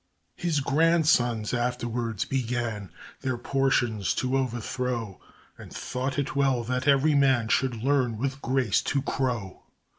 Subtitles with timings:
[0.35, 2.89] His grandsons afterwards began
[3.21, 5.19] Their portions to o'erthrow,
[5.59, 9.61] And thought it well that every man Should learn with grace to crow.